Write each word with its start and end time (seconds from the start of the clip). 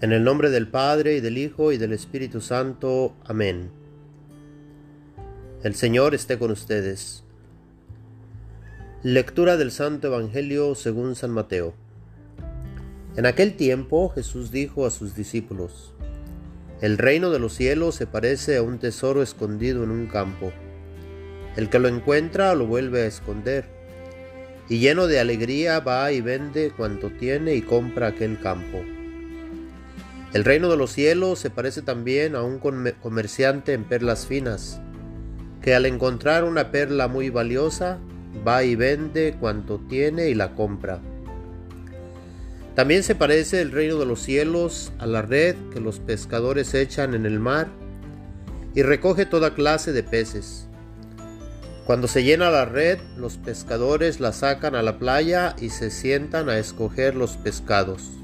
En 0.00 0.12
el 0.12 0.24
nombre 0.24 0.50
del 0.50 0.66
Padre 0.66 1.16
y 1.16 1.20
del 1.20 1.38
Hijo 1.38 1.70
y 1.70 1.78
del 1.78 1.92
Espíritu 1.92 2.40
Santo. 2.40 3.14
Amén. 3.24 3.70
El 5.62 5.76
Señor 5.76 6.16
esté 6.16 6.36
con 6.36 6.50
ustedes. 6.50 7.22
Lectura 9.04 9.56
del 9.56 9.70
Santo 9.70 10.08
Evangelio 10.08 10.74
según 10.74 11.14
San 11.14 11.30
Mateo. 11.30 11.74
En 13.16 13.24
aquel 13.24 13.54
tiempo 13.54 14.08
Jesús 14.08 14.50
dijo 14.50 14.84
a 14.84 14.90
sus 14.90 15.14
discípulos, 15.14 15.94
El 16.80 16.98
reino 16.98 17.30
de 17.30 17.38
los 17.38 17.54
cielos 17.54 17.94
se 17.94 18.08
parece 18.08 18.56
a 18.56 18.62
un 18.62 18.80
tesoro 18.80 19.22
escondido 19.22 19.84
en 19.84 19.90
un 19.90 20.08
campo. 20.08 20.52
El 21.56 21.70
que 21.70 21.78
lo 21.78 21.86
encuentra 21.86 22.56
lo 22.56 22.66
vuelve 22.66 23.02
a 23.02 23.06
esconder, 23.06 23.66
y 24.68 24.80
lleno 24.80 25.06
de 25.06 25.20
alegría 25.20 25.78
va 25.78 26.10
y 26.10 26.20
vende 26.20 26.72
cuanto 26.76 27.10
tiene 27.10 27.54
y 27.54 27.62
compra 27.62 28.08
aquel 28.08 28.40
campo. 28.40 28.82
El 30.34 30.44
reino 30.44 30.68
de 30.68 30.76
los 30.76 30.90
cielos 30.90 31.38
se 31.38 31.48
parece 31.48 31.80
también 31.80 32.34
a 32.34 32.42
un 32.42 32.58
comerciante 32.58 33.72
en 33.72 33.84
perlas 33.84 34.26
finas, 34.26 34.80
que 35.62 35.76
al 35.76 35.86
encontrar 35.86 36.42
una 36.42 36.72
perla 36.72 37.06
muy 37.06 37.30
valiosa, 37.30 38.00
va 38.44 38.64
y 38.64 38.74
vende 38.74 39.36
cuanto 39.38 39.78
tiene 39.88 40.30
y 40.30 40.34
la 40.34 40.56
compra. 40.56 40.98
También 42.74 43.04
se 43.04 43.14
parece 43.14 43.62
el 43.62 43.70
reino 43.70 43.96
de 43.96 44.06
los 44.06 44.22
cielos 44.22 44.92
a 44.98 45.06
la 45.06 45.22
red 45.22 45.54
que 45.72 45.78
los 45.78 46.00
pescadores 46.00 46.74
echan 46.74 47.14
en 47.14 47.26
el 47.26 47.38
mar 47.38 47.68
y 48.74 48.82
recoge 48.82 49.26
toda 49.26 49.54
clase 49.54 49.92
de 49.92 50.02
peces. 50.02 50.66
Cuando 51.86 52.08
se 52.08 52.24
llena 52.24 52.50
la 52.50 52.64
red, 52.64 52.98
los 53.16 53.36
pescadores 53.36 54.18
la 54.18 54.32
sacan 54.32 54.74
a 54.74 54.82
la 54.82 54.98
playa 54.98 55.54
y 55.60 55.68
se 55.68 55.92
sientan 55.92 56.48
a 56.48 56.58
escoger 56.58 57.14
los 57.14 57.36
pescados. 57.36 58.23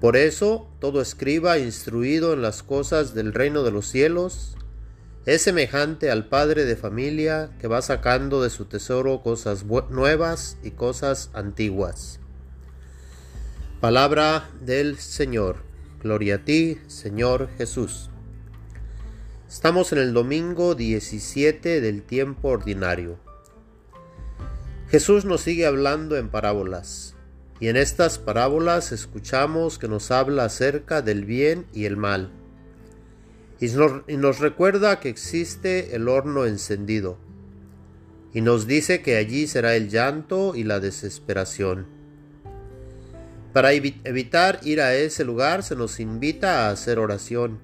por 0.00 0.16
eso, 0.16 0.68
todo 0.80 1.02
escriba 1.02 1.58
instruido 1.58 2.32
en 2.32 2.42
las 2.42 2.62
cosas 2.62 3.14
del 3.14 3.34
reino 3.34 3.62
de 3.62 3.70
los 3.70 3.86
cielos 3.86 4.56
es 5.26 5.42
semejante 5.42 6.10
al 6.10 6.26
padre 6.28 6.64
de 6.64 6.76
familia 6.76 7.50
que 7.60 7.68
va 7.68 7.82
sacando 7.82 8.42
de 8.42 8.48
su 8.48 8.64
tesoro 8.64 9.22
cosas 9.22 9.64
nuevas 9.90 10.56
y 10.62 10.70
cosas 10.70 11.28
antiguas. 11.34 12.18
Palabra 13.80 14.48
del 14.62 14.98
Señor. 14.98 15.56
Gloria 16.02 16.36
a 16.36 16.44
ti, 16.46 16.78
Señor 16.86 17.50
Jesús. 17.58 18.08
Estamos 19.46 19.92
en 19.92 19.98
el 19.98 20.14
domingo 20.14 20.74
17 20.74 21.82
del 21.82 22.02
tiempo 22.02 22.48
ordinario. 22.48 23.18
Jesús 24.88 25.26
nos 25.26 25.42
sigue 25.42 25.66
hablando 25.66 26.16
en 26.16 26.30
parábolas. 26.30 27.14
Y 27.60 27.68
en 27.68 27.76
estas 27.76 28.18
parábolas 28.18 28.90
escuchamos 28.90 29.78
que 29.78 29.86
nos 29.86 30.10
habla 30.10 30.44
acerca 30.44 31.02
del 31.02 31.26
bien 31.26 31.66
y 31.74 31.84
el 31.84 31.98
mal. 31.98 32.32
Y 33.60 33.68
nos, 34.16 34.38
recuerda 34.38 35.00
que 35.00 35.10
existe 35.10 35.94
el 35.94 36.08
horno 36.08 36.46
encendido. 36.46 37.18
Y 38.32 38.40
nos 38.40 38.66
dice 38.66 39.02
que 39.02 39.16
allí 39.16 39.46
será 39.46 39.76
el 39.76 39.90
llanto 39.90 40.54
y 40.54 40.64
la 40.64 40.80
desesperación. 40.80 41.86
Para 43.52 43.72
evitar 43.72 44.60
ir 44.62 44.80
a 44.80 44.94
ese 44.94 45.24
lugar 45.24 45.62
se 45.62 45.76
nos 45.76 46.00
invita 46.00 46.66
a 46.66 46.70
hacer 46.70 46.98
oración. 46.98 47.58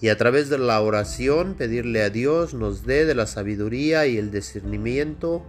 Y 0.00 0.08
a 0.08 0.16
través 0.16 0.48
de 0.48 0.56
la 0.56 0.80
oración 0.80 1.54
pedirle 1.54 2.02
a 2.02 2.08
Dios 2.08 2.54
nos 2.54 2.86
dé 2.86 3.04
de 3.04 3.14
la 3.14 3.26
sabiduría 3.26 4.06
y 4.06 4.16
el 4.16 4.30
discernimiento 4.30 5.44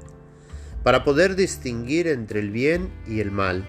para 0.83 1.03
poder 1.03 1.35
distinguir 1.35 2.07
entre 2.07 2.39
el 2.39 2.51
bien 2.51 2.89
y 3.07 3.19
el 3.19 3.31
mal, 3.31 3.67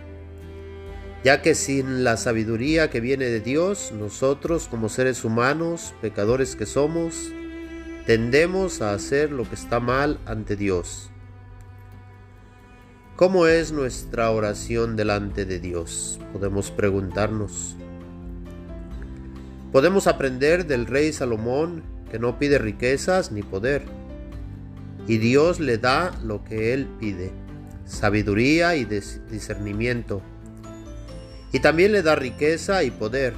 ya 1.25 1.43
que 1.43 1.55
sin 1.55 2.05
la 2.05 2.17
sabiduría 2.17 2.91
que 2.91 3.01
viene 3.01 3.27
de 3.27 3.41
Dios, 3.41 3.93
nosotros 3.93 4.69
como 4.69 4.89
seres 4.89 5.25
humanos, 5.25 5.95
pecadores 6.01 6.55
que 6.55 6.67
somos, 6.67 7.33
tendemos 8.07 8.83
a 8.83 8.93
hacer 8.93 9.33
lo 9.33 9.49
que 9.49 9.55
está 9.55 9.81
mal 9.81 10.19
ante 10.27 10.57
Dios. 10.57 11.11
¿Cómo 13.17 13.49
es 13.49 13.73
nuestra 13.73 14.31
oración 14.31 14.95
delante 14.95 15.45
de 15.45 15.59
Dios? 15.59 16.21
Podemos 16.33 16.71
preguntarnos. 16.71 17.77
Podemos 19.73 20.07
aprender 20.07 20.67
del 20.67 20.87
rey 20.87 21.13
Salomón 21.13 21.83
que 22.13 22.21
no 22.21 22.39
pide 22.39 22.59
riquezas 22.59 23.33
ni 23.33 23.43
poder 23.43 23.98
y 25.09 25.17
Dios 25.17 25.59
le 25.59 25.79
da 25.79 26.13
lo 26.23 26.45
que 26.45 26.75
él 26.75 26.87
pide, 27.01 27.33
sabiduría 27.87 28.77
y 28.77 28.85
discernimiento. 28.85 30.21
Y 31.51 31.61
también 31.61 31.93
le 31.93 32.03
da 32.03 32.15
riqueza 32.15 32.85
y 32.85 32.91
poder, 32.91 33.33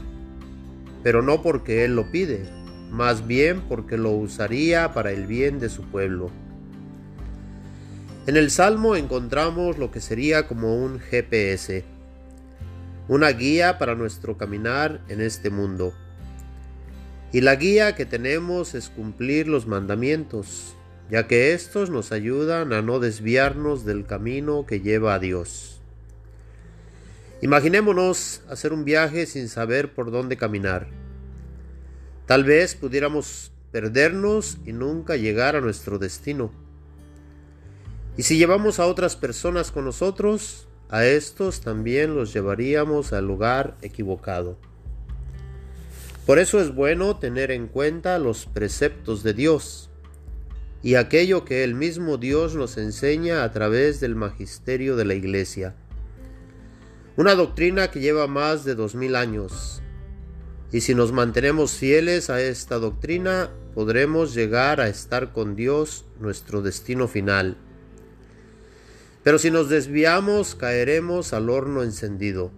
pero 1.04 1.22
no 1.22 1.42
porque 1.42 1.84
él 1.84 1.94
lo 1.94 2.10
pide, 2.10 2.44
más 2.90 3.24
bien 3.28 3.60
porque 3.68 3.96
lo 3.96 4.10
usaría 4.10 4.92
para 4.92 5.12
el 5.12 5.28
bien 5.28 5.60
de 5.60 5.68
su 5.68 5.84
pueblo. 5.84 6.32
En 8.26 8.36
el 8.36 8.50
Salmo 8.50 8.96
encontramos 8.96 9.78
lo 9.78 9.92
que 9.92 10.00
sería 10.00 10.48
como 10.48 10.74
un 10.74 10.98
GPS, 10.98 11.84
una 13.06 13.30
guía 13.30 13.78
para 13.78 13.94
nuestro 13.94 14.36
caminar 14.36 15.00
en 15.08 15.20
este 15.20 15.50
mundo. 15.50 15.94
Y 17.32 17.42
la 17.42 17.54
guía 17.54 17.94
que 17.94 18.06
tenemos 18.06 18.74
es 18.74 18.88
cumplir 18.88 19.46
los 19.46 19.68
mandamientos, 19.68 20.74
ya 21.10 21.26
que 21.26 21.52
estos 21.52 21.90
nos 21.90 22.12
ayudan 22.12 22.72
a 22.72 22.82
no 22.82 23.00
desviarnos 23.00 23.84
del 23.84 24.06
camino 24.06 24.64
que 24.64 24.80
lleva 24.80 25.14
a 25.14 25.18
Dios. 25.18 25.80
Imaginémonos 27.42 28.42
hacer 28.48 28.72
un 28.72 28.84
viaje 28.84 29.26
sin 29.26 29.48
saber 29.48 29.92
por 29.92 30.12
dónde 30.12 30.36
caminar. 30.36 30.86
Tal 32.26 32.44
vez 32.44 32.76
pudiéramos 32.76 33.50
perdernos 33.72 34.58
y 34.64 34.72
nunca 34.72 35.16
llegar 35.16 35.56
a 35.56 35.60
nuestro 35.60 35.98
destino. 35.98 36.52
Y 38.16 38.22
si 38.22 38.38
llevamos 38.38 38.78
a 38.78 38.86
otras 38.86 39.16
personas 39.16 39.72
con 39.72 39.86
nosotros, 39.86 40.68
a 40.90 41.04
estos 41.06 41.60
también 41.60 42.14
los 42.14 42.32
llevaríamos 42.32 43.12
al 43.12 43.26
lugar 43.26 43.76
equivocado. 43.82 44.58
Por 46.26 46.38
eso 46.38 46.60
es 46.60 46.72
bueno 46.72 47.16
tener 47.16 47.50
en 47.50 47.66
cuenta 47.66 48.18
los 48.20 48.46
preceptos 48.46 49.24
de 49.24 49.34
Dios 49.34 49.89
y 50.82 50.94
aquello 50.94 51.44
que 51.44 51.62
el 51.62 51.74
mismo 51.74 52.16
Dios 52.16 52.54
nos 52.54 52.78
enseña 52.78 53.44
a 53.44 53.52
través 53.52 54.00
del 54.00 54.14
magisterio 54.14 54.96
de 54.96 55.04
la 55.04 55.14
Iglesia. 55.14 55.74
Una 57.16 57.34
doctrina 57.34 57.90
que 57.90 58.00
lleva 58.00 58.26
más 58.26 58.64
de 58.64 58.74
dos 58.74 58.94
mil 58.94 59.14
años. 59.14 59.82
Y 60.72 60.80
si 60.80 60.94
nos 60.94 61.12
mantenemos 61.12 61.72
fieles 61.72 62.30
a 62.30 62.40
esta 62.40 62.78
doctrina, 62.78 63.50
podremos 63.74 64.32
llegar 64.34 64.80
a 64.80 64.88
estar 64.88 65.32
con 65.32 65.54
Dios, 65.54 66.06
nuestro 66.18 66.62
destino 66.62 67.08
final. 67.08 67.58
Pero 69.22 69.38
si 69.38 69.50
nos 69.50 69.68
desviamos, 69.68 70.54
caeremos 70.54 71.34
al 71.34 71.50
horno 71.50 71.82
encendido. 71.82 72.52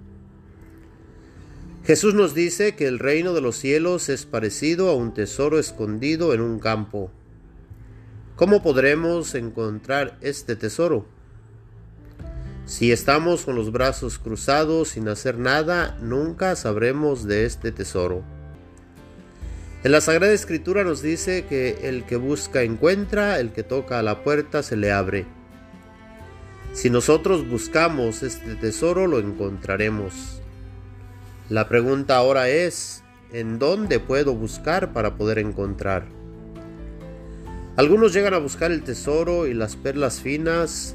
Jesús 1.85 2.15
nos 2.15 2.35
dice 2.35 2.77
que 2.77 2.87
el 2.87 3.01
reino 3.01 3.33
de 3.33 3.41
los 3.41 3.57
cielos 3.57 4.09
es 4.09 4.27
parecido 4.27 4.91
a 4.91 4.95
un 4.95 5.13
tesoro 5.13 5.59
escondido 5.59 6.33
en 6.35 6.41
un 6.41 6.61
campo 6.61 7.11
¿Cómo 8.43 8.61
podremos 8.61 9.37
encontrar 9.37 10.19
este 10.21 10.57
tesoro? 10.57 11.07
Si 12.67 12.91
estamos 12.91 13.45
con 13.45 13.55
los 13.55 13.71
brazos 13.71 14.19
cruzados 14.19 14.89
sin 14.89 15.07
hacer 15.07 15.39
nada, 15.39 15.97
nunca 16.01 16.57
sabremos 16.57 17.25
de 17.25 17.45
este 17.45 17.71
tesoro. 17.71 18.25
En 19.85 19.93
la 19.93 20.01
Sagrada 20.01 20.33
Escritura 20.33 20.83
nos 20.83 21.03
dice 21.03 21.45
que 21.49 21.89
el 21.89 22.05
que 22.05 22.17
busca 22.17 22.63
encuentra, 22.63 23.39
el 23.39 23.53
que 23.53 23.63
toca 23.63 24.01
a 24.01 24.03
la 24.03 24.25
puerta 24.25 24.65
se 24.65 24.77
le 24.77 24.91
abre. 24.91 25.25
Si 26.73 26.91
nosotros 26.91 27.49
buscamos 27.49 28.25
este 28.25 28.57
tesoro, 28.57 29.07
lo 29.07 29.21
encontraremos. 29.21 30.43
La 31.49 31.69
pregunta 31.69 32.17
ahora 32.17 32.49
es, 32.49 33.05
¿en 33.33 33.61
dónde 33.61 34.01
puedo 34.01 34.35
buscar 34.35 34.93
para 34.93 35.15
poder 35.15 35.39
encontrar? 35.39 36.22
Algunos 37.75 38.13
llegan 38.13 38.35
a 38.35 38.39
buscar 38.39 38.71
el 38.71 38.83
tesoro 38.83 39.47
y 39.47 39.55
las 39.55 39.77
perlas 39.77 40.21
finas 40.21 40.95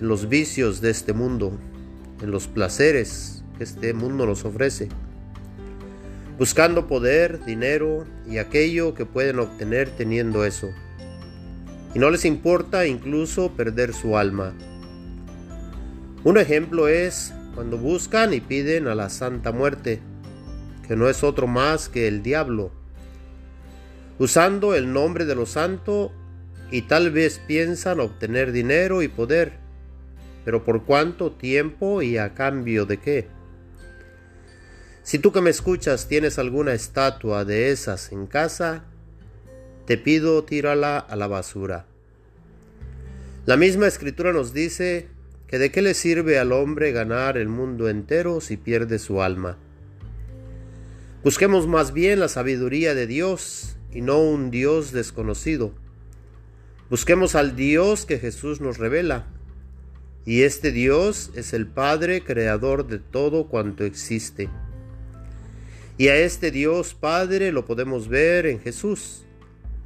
en 0.00 0.06
los 0.06 0.28
vicios 0.28 0.80
de 0.80 0.90
este 0.90 1.12
mundo, 1.12 1.58
en 2.22 2.30
los 2.30 2.46
placeres 2.46 3.42
que 3.58 3.64
este 3.64 3.94
mundo 3.94 4.24
nos 4.24 4.44
ofrece. 4.44 4.88
buscando 6.38 6.88
poder, 6.88 7.44
dinero 7.44 8.04
y 8.28 8.38
aquello 8.38 8.94
que 8.94 9.06
pueden 9.06 9.38
obtener 9.38 9.90
teniendo 9.90 10.44
eso. 10.44 10.68
Y 11.94 11.98
no 11.98 12.10
les 12.10 12.24
importa 12.24 12.86
incluso 12.86 13.52
perder 13.52 13.92
su 13.92 14.16
alma. 14.16 14.52
Un 16.24 16.38
ejemplo 16.38 16.88
es 16.88 17.32
cuando 17.54 17.78
buscan 17.78 18.34
y 18.34 18.40
piden 18.40 18.88
a 18.88 18.96
la 18.96 19.10
Santa 19.10 19.52
Muerte, 19.52 20.00
que 20.86 20.96
no 20.96 21.08
es 21.08 21.22
otro 21.22 21.46
más 21.46 21.88
que 21.88 22.08
el 22.08 22.22
diablo, 22.22 22.72
usando 24.18 24.74
el 24.74 24.92
nombre 24.92 25.24
de 25.24 25.34
los 25.34 25.50
santos 25.50 26.10
y 26.70 26.82
tal 26.82 27.10
vez 27.10 27.40
piensan 27.46 28.00
obtener 28.00 28.52
dinero 28.52 29.02
y 29.02 29.08
poder, 29.08 29.54
pero 30.44 30.64
¿por 30.64 30.84
cuánto 30.84 31.32
tiempo 31.32 32.02
y 32.02 32.18
a 32.18 32.34
cambio 32.34 32.86
de 32.86 32.98
qué? 32.98 33.28
Si 35.02 35.18
tú 35.18 35.32
que 35.32 35.40
me 35.40 35.50
escuchas 35.50 36.08
tienes 36.08 36.38
alguna 36.38 36.72
estatua 36.72 37.44
de 37.44 37.70
esas 37.70 38.12
en 38.12 38.26
casa, 38.26 38.84
te 39.86 39.98
pido 39.98 40.44
tírala 40.44 40.98
a 40.98 41.16
la 41.16 41.26
basura. 41.26 41.86
La 43.44 43.58
misma 43.58 43.86
escritura 43.86 44.32
nos 44.32 44.54
dice 44.54 45.08
que 45.46 45.58
de 45.58 45.70
qué 45.70 45.82
le 45.82 45.92
sirve 45.92 46.38
al 46.38 46.52
hombre 46.52 46.92
ganar 46.92 47.36
el 47.36 47.48
mundo 47.48 47.90
entero 47.90 48.40
si 48.40 48.56
pierde 48.56 48.98
su 48.98 49.22
alma. 49.22 49.58
Busquemos 51.22 51.66
más 51.66 51.92
bien 51.92 52.20
la 52.20 52.28
sabiduría 52.28 52.94
de 52.94 53.06
Dios 53.06 53.73
y 53.94 54.02
no 54.02 54.20
un 54.20 54.50
Dios 54.50 54.92
desconocido. 54.92 55.72
Busquemos 56.90 57.34
al 57.34 57.56
Dios 57.56 58.04
que 58.04 58.18
Jesús 58.18 58.60
nos 58.60 58.76
revela. 58.78 59.26
Y 60.26 60.42
este 60.42 60.72
Dios 60.72 61.30
es 61.34 61.52
el 61.52 61.66
Padre 61.66 62.22
creador 62.22 62.86
de 62.86 62.98
todo 62.98 63.46
cuanto 63.46 63.84
existe. 63.84 64.48
Y 65.96 66.08
a 66.08 66.16
este 66.16 66.50
Dios 66.50 66.94
Padre 66.94 67.52
lo 67.52 67.66
podemos 67.66 68.08
ver 68.08 68.46
en 68.46 68.60
Jesús, 68.60 69.24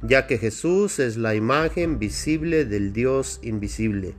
ya 0.01 0.27
que 0.27 0.37
Jesús 0.37 0.99
es 0.99 1.17
la 1.17 1.35
imagen 1.35 1.99
visible 1.99 2.65
del 2.65 2.93
Dios 2.93 3.39
invisible. 3.43 4.15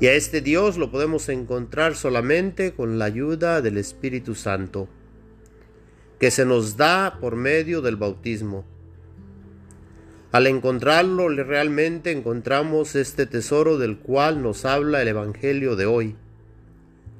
Y 0.00 0.06
a 0.06 0.14
este 0.14 0.40
Dios 0.40 0.78
lo 0.78 0.90
podemos 0.90 1.28
encontrar 1.28 1.94
solamente 1.94 2.72
con 2.72 2.98
la 2.98 3.06
ayuda 3.06 3.60
del 3.60 3.76
Espíritu 3.76 4.34
Santo, 4.34 4.88
que 6.18 6.30
se 6.30 6.44
nos 6.44 6.76
da 6.76 7.18
por 7.20 7.36
medio 7.36 7.82
del 7.82 7.96
bautismo. 7.96 8.64
Al 10.32 10.46
encontrarlo 10.46 11.28
realmente 11.28 12.10
encontramos 12.10 12.94
este 12.94 13.26
tesoro 13.26 13.78
del 13.78 13.98
cual 13.98 14.42
nos 14.42 14.64
habla 14.64 15.02
el 15.02 15.08
Evangelio 15.08 15.76
de 15.76 15.86
hoy. 15.86 16.16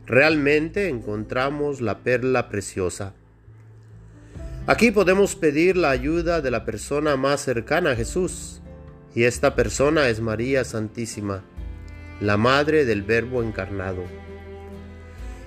Realmente 0.07 0.89
encontramos 0.89 1.81
la 1.81 1.99
perla 2.01 2.49
preciosa. 2.49 3.15
Aquí 4.67 4.91
podemos 4.91 5.37
pedir 5.37 5.77
la 5.77 5.91
ayuda 5.91 6.41
de 6.41 6.51
la 6.51 6.65
persona 6.65 7.17
más 7.17 7.41
cercana 7.41 7.93
a 7.93 7.97
Jesús, 7.97 8.61
y 9.15 9.23
esta 9.23 9.55
persona 9.55 10.09
es 10.09 10.21
María 10.21 10.65
Santísima, 10.65 11.45
la 12.21 12.37
Madre 12.37 12.85
del 12.85 13.03
Verbo 13.03 13.43
encarnado. 13.43 14.03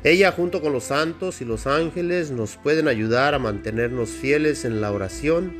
Ella 0.04 0.32
junto 0.32 0.62
con 0.62 0.72
los 0.72 0.86
santos 0.86 1.42
y 1.42 1.46
los 1.46 1.68
ángeles 1.68 2.32
nos 2.32 2.56
pueden 2.56 2.88
ayudar 2.88 3.34
a 3.34 3.40
mantenernos 3.40 4.10
fieles 4.10 4.64
en 4.64 4.80
la 4.80 4.94
oración 4.94 5.52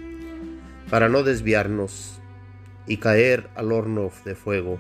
para 0.90 1.10
no 1.10 1.24
desviarnos 1.24 2.22
y 2.88 2.98
caer 2.98 3.50
al 3.56 3.74
horno 3.74 4.12
de 4.24 4.36
fuego, 4.36 4.80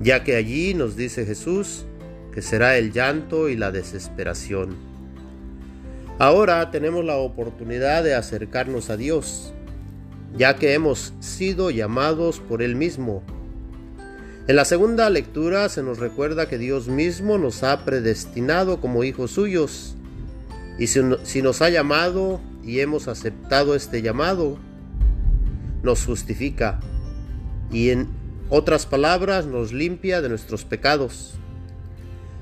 ya 0.00 0.22
que 0.22 0.36
allí 0.36 0.74
nos 0.74 0.96
dice 0.96 1.26
Jesús 1.26 1.86
que 2.32 2.40
será 2.40 2.78
el 2.78 2.92
llanto 2.92 3.48
y 3.48 3.56
la 3.56 3.72
desesperación. 3.72 4.76
Ahora 6.20 6.70
tenemos 6.70 7.04
la 7.04 7.16
oportunidad 7.16 8.04
de 8.04 8.14
acercarnos 8.14 8.90
a 8.90 8.96
Dios, 8.96 9.52
ya 10.36 10.54
que 10.54 10.74
hemos 10.74 11.14
sido 11.18 11.70
llamados 11.70 12.38
por 12.38 12.62
Él 12.62 12.76
mismo. 12.76 13.24
En 14.50 14.56
la 14.56 14.64
segunda 14.64 15.08
lectura 15.10 15.68
se 15.68 15.80
nos 15.80 16.00
recuerda 16.00 16.48
que 16.48 16.58
Dios 16.58 16.88
mismo 16.88 17.38
nos 17.38 17.62
ha 17.62 17.84
predestinado 17.84 18.80
como 18.80 19.04
hijos 19.04 19.30
suyos, 19.30 19.94
y 20.76 20.88
si 20.88 21.40
nos 21.40 21.62
ha 21.62 21.70
llamado 21.70 22.40
y 22.64 22.80
hemos 22.80 23.06
aceptado 23.06 23.76
este 23.76 24.02
llamado, 24.02 24.58
nos 25.84 26.04
justifica 26.04 26.80
y 27.70 27.90
en 27.90 28.08
otras 28.48 28.86
palabras 28.86 29.46
nos 29.46 29.72
limpia 29.72 30.20
de 30.20 30.30
nuestros 30.30 30.64
pecados. 30.64 31.34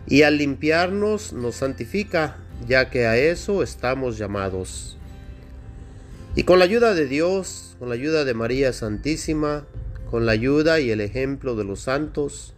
Y 0.06 0.22
al 0.22 0.38
limpiarnos 0.38 1.34
nos 1.34 1.56
santifica 1.56 2.38
ya 2.66 2.88
que 2.88 3.06
a 3.06 3.19
eso 3.19 3.62
estamos 3.62 4.16
llamados. 4.16 4.96
Y 6.34 6.44
con 6.44 6.58
la 6.58 6.64
ayuda 6.64 6.94
de 6.94 7.05
Dios, 7.05 7.76
con 7.78 7.90
la 7.90 7.96
ayuda 7.96 8.25
de 8.25 8.32
María 8.32 8.72
Santísima, 8.72 9.66
con 10.10 10.26
la 10.26 10.32
ayuda 10.32 10.81
y 10.81 10.90
el 10.90 11.00
ejemplo 11.00 11.55
de 11.55 11.64
los 11.64 11.81
santos, 11.81 12.55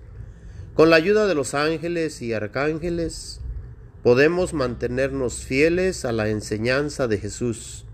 con 0.74 0.90
la 0.90 0.96
ayuda 0.96 1.26
de 1.26 1.34
los 1.34 1.54
ángeles 1.54 2.22
y 2.22 2.32
arcángeles, 2.32 3.40
podemos 4.02 4.54
mantenernos 4.54 5.44
fieles 5.44 6.04
a 6.04 6.12
la 6.12 6.28
enseñanza 6.28 7.08
de 7.08 7.18
Jesús. 7.18 7.84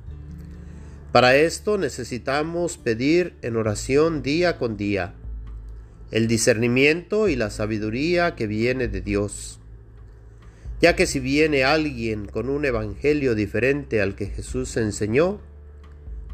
Para 1.13 1.37
esto 1.37 1.79
necesitamos 1.79 2.77
pedir 2.79 3.35
en 3.43 3.57
oración 3.57 4.23
día 4.23 4.59
con 4.59 4.77
día 4.77 5.15
el 6.11 6.29
discernimiento 6.29 7.29
y 7.29 7.37
la 7.37 7.51
sabiduría 7.51 8.37
que 8.37 8.47
viene 8.47 8.87
de 8.87 9.01
Dios 9.01 9.59
ya 10.81 10.95
que 10.95 11.07
si 11.07 11.21
viene 11.21 11.65
alguien 11.65 12.27
con 12.27 12.49
un 12.49 12.65
evangelio 12.65 13.35
diferente 13.35 14.03
al 14.03 14.15
que 14.15 14.27
Jesús 14.27 14.77
enseñó, 14.77 15.41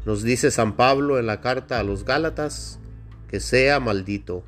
nos 0.05 0.23
dice 0.23 0.51
San 0.51 0.75
Pablo 0.75 1.17
en 1.17 1.27
la 1.27 1.39
carta 1.39 1.79
a 1.79 1.83
los 1.83 2.03
Gálatas, 2.03 2.79
que 3.33 3.39
sea 3.39 3.79
maldito. 3.79 4.43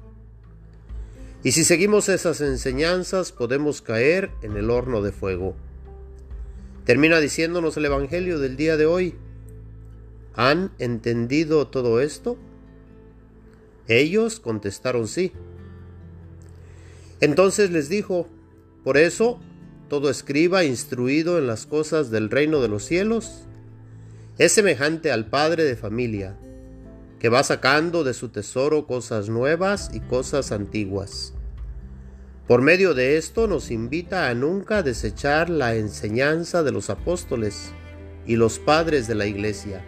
Y 1.43 1.53
si 1.53 1.63
seguimos 1.63 2.07
esas 2.07 2.39
enseñanzas 2.41 3.31
podemos 3.31 3.81
caer 3.81 4.29
en 4.43 4.55
el 4.57 4.69
horno 4.69 5.01
de 5.01 5.11
fuego. 5.11 5.55
Termina 6.83 7.19
diciéndonos 7.19 7.77
el 7.77 7.85
Evangelio 7.85 8.37
del 8.37 8.57
día 8.57 8.77
de 8.77 8.85
hoy. 8.85 9.15
¿Han 10.35 10.71
entendido 10.77 11.65
todo 11.65 11.99
esto? 11.99 12.37
Ellos 13.87 14.39
contestaron 14.39 15.07
sí. 15.07 15.31
Entonces 17.21 17.71
les 17.71 17.89
dijo, 17.89 18.27
por 18.83 18.97
eso 18.97 19.39
todo 19.89 20.11
escriba 20.11 20.63
instruido 20.63 21.39
en 21.39 21.47
las 21.47 21.65
cosas 21.65 22.11
del 22.11 22.29
reino 22.29 22.61
de 22.61 22.67
los 22.67 22.85
cielos 22.85 23.47
es 24.37 24.51
semejante 24.51 25.11
al 25.11 25.25
padre 25.25 25.63
de 25.63 25.75
familia, 25.75 26.37
que 27.25 27.29
va 27.29 27.41
sacando 27.41 28.03
de 28.03 28.13
su 28.13 28.29
tesoro 28.29 28.85
cosas 28.85 29.29
nuevas 29.29 29.89
y 29.95 29.99
cosas 29.99 30.51
antiguas. 30.51 31.33
Por 32.47 32.61
medio 32.61 32.93
de 32.93 33.17
esto 33.17 33.47
nos 33.47 33.71
invita 33.71 34.29
a 34.29 34.35
nunca 34.35 34.83
desechar 34.83 35.49
la 35.49 35.73
enseñanza 35.75 36.61
de 36.61 36.71
los 36.71 36.91
apóstoles 36.91 37.71
y 38.27 38.35
los 38.35 38.59
padres 38.59 39.07
de 39.07 39.15
la 39.15 39.25
iglesia. 39.25 39.83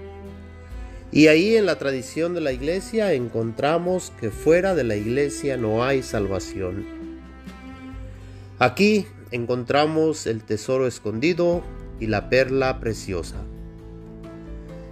Y 1.12 1.28
ahí 1.28 1.56
en 1.56 1.68
la 1.68 1.78
tradición 1.78 2.34
de 2.34 2.42
la 2.42 2.54
iglesia 2.54 3.14
encontramos 3.14 4.12
que 4.20 4.32
fuera 4.32 4.74
de 4.74 4.86
la 4.86 4.96
iglesia 4.96 5.58
no 5.58 5.84
hay 5.84 6.02
salvación. 6.02 6.88
Aquí 8.58 9.06
encontramos 9.30 10.26
el 10.26 10.44
tesoro 10.44 10.88
escondido 10.88 11.62
y 12.00 12.08
la 12.08 12.30
perla 12.30 12.80
preciosa. 12.80 13.38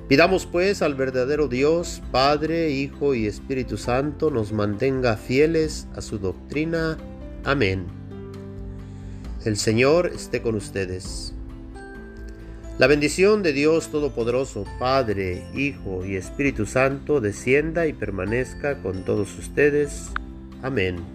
Pidamos 0.08 0.46
pues 0.46 0.84
al 0.84 0.94
verdadero 0.94 1.48
Dios, 1.48 2.04
Padre, 2.12 2.70
Hijo 2.70 3.16
y 3.16 3.26
Espíritu 3.26 3.76
Santo, 3.76 4.30
nos 4.30 4.52
mantenga 4.52 5.18
fieles 5.18 5.88
a 5.96 6.02
su 6.02 6.20
doctrina. 6.20 6.98
Amén. 7.44 7.86
El 9.46 9.58
Señor 9.58 10.12
esté 10.14 10.44
con 10.44 10.56
ustedes. 10.56 11.34
La 12.78 12.86
bendición 12.86 13.42
de 13.42 13.54
Dios 13.54 13.88
Todopoderoso, 13.88 14.66
Padre, 14.78 15.44
Hijo 15.56 16.06
y 16.06 16.18
Espíritu 16.18 16.68
Santo, 16.68 17.20
descienda 17.20 17.88
y 17.88 17.94
permanezca 17.94 18.84
con 18.84 19.06
todos 19.06 19.40
ustedes. 19.40 20.10
Amén. 20.62 21.15